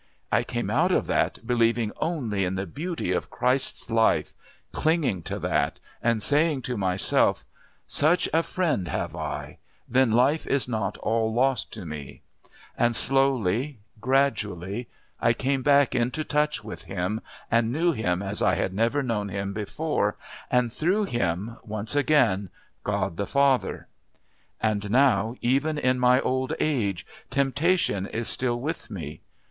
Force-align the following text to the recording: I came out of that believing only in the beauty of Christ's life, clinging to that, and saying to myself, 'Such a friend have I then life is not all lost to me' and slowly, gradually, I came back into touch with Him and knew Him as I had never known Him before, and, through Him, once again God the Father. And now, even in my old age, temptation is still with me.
I 0.31 0.43
came 0.43 0.71
out 0.71 0.91
of 0.91 1.05
that 1.05 1.45
believing 1.45 1.91
only 1.97 2.43
in 2.43 2.55
the 2.55 2.65
beauty 2.65 3.11
of 3.11 3.29
Christ's 3.29 3.91
life, 3.91 4.33
clinging 4.71 5.21
to 5.21 5.37
that, 5.37 5.79
and 6.01 6.23
saying 6.23 6.63
to 6.63 6.75
myself, 6.75 7.45
'Such 7.87 8.27
a 8.33 8.41
friend 8.41 8.87
have 8.87 9.15
I 9.15 9.59
then 9.87 10.09
life 10.09 10.47
is 10.47 10.67
not 10.67 10.97
all 11.03 11.31
lost 11.31 11.71
to 11.73 11.85
me' 11.85 12.23
and 12.75 12.95
slowly, 12.95 13.77
gradually, 13.99 14.87
I 15.19 15.33
came 15.33 15.61
back 15.61 15.93
into 15.93 16.23
touch 16.23 16.63
with 16.63 16.85
Him 16.85 17.21
and 17.51 17.71
knew 17.71 17.91
Him 17.91 18.23
as 18.23 18.41
I 18.41 18.55
had 18.55 18.73
never 18.73 19.03
known 19.03 19.29
Him 19.29 19.53
before, 19.53 20.17
and, 20.49 20.73
through 20.73 21.03
Him, 21.03 21.57
once 21.61 21.95
again 21.95 22.49
God 22.83 23.17
the 23.17 23.27
Father. 23.27 23.87
And 24.59 24.89
now, 24.89 25.35
even 25.41 25.77
in 25.77 25.99
my 25.99 26.19
old 26.21 26.53
age, 26.59 27.05
temptation 27.29 28.07
is 28.07 28.27
still 28.27 28.59
with 28.59 28.89
me. 28.89 29.21